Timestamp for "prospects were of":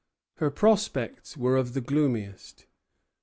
0.49-1.75